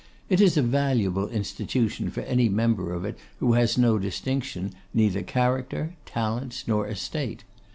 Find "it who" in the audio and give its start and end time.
3.05-3.53